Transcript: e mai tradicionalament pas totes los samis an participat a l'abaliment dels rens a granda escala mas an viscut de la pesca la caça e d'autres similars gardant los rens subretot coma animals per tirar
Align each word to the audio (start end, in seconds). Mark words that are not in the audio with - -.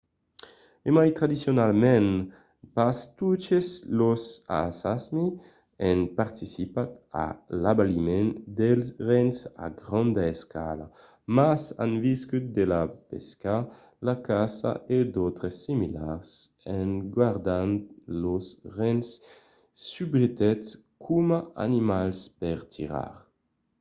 e 0.87 0.89
mai 0.97 1.09
tradicionalament 1.19 2.09
pas 2.75 2.97
totes 3.19 3.67
los 3.99 4.23
samis 4.73 5.39
an 5.89 5.99
participat 6.19 6.89
a 7.25 7.27
l'abaliment 7.61 8.29
dels 8.59 8.87
rens 9.09 9.37
a 9.65 9.67
granda 9.79 10.23
escala 10.35 10.85
mas 11.37 11.61
an 11.83 11.91
viscut 12.05 12.45
de 12.57 12.63
la 12.73 12.83
pesca 13.09 13.55
la 14.05 14.15
caça 14.27 14.71
e 14.95 14.97
d'autres 15.13 15.55
similars 15.65 16.29
gardant 17.15 17.75
los 18.23 18.45
rens 18.77 19.07
subretot 19.89 20.63
coma 21.05 21.39
animals 21.65 22.19
per 22.39 22.59
tirar 22.73 23.13